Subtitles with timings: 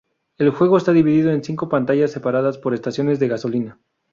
[0.39, 3.79] El juego está dividido en cinco pantallas separadas por estaciones de gasolina.